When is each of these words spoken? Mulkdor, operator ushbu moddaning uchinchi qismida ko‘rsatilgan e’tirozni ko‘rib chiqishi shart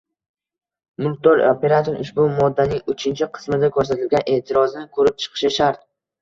Mulkdor, 1.05 1.41
operator 1.49 1.99
ushbu 2.03 2.25
moddaning 2.39 2.81
uchinchi 2.95 3.29
qismida 3.37 3.71
ko‘rsatilgan 3.77 4.27
e’tirozni 4.33 4.83
ko‘rib 4.99 5.21
chiqishi 5.27 5.55
shart 5.61 5.87